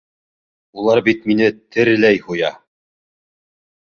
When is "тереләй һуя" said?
1.75-2.51